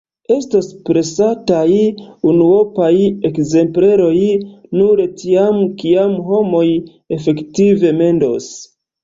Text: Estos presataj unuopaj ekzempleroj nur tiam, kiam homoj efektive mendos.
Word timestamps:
Estos 0.33 0.67
presataj 0.85 1.73
unuopaj 2.31 2.89
ekzempleroj 3.29 4.15
nur 4.81 5.05
tiam, 5.21 5.61
kiam 5.83 6.17
homoj 6.33 6.65
efektive 7.21 7.95
mendos. 8.03 8.51